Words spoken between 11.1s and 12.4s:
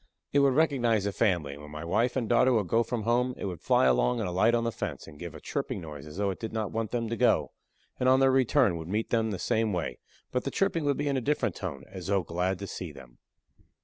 a different tone, as though